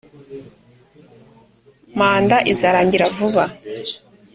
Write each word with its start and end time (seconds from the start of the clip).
manda 1.99 2.37
izarangirira 2.51 3.07
vuba. 3.15 3.45